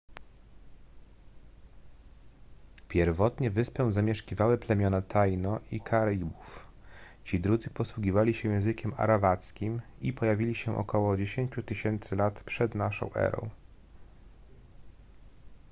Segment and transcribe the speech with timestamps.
[2.89, 6.65] pierwotnie wyspę zamieszkiwały plemiona taino i karibów
[7.23, 11.53] ci drudzy posługiwali się językiem arawackim i pojawili się ok 10
[12.09, 13.49] 000 lat p.n.e